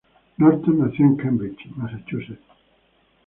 Norton 0.39 0.79
nació 0.79 1.05
en 1.05 1.15
Cambridge, 1.15 1.69
Massachusetts. 1.75 2.41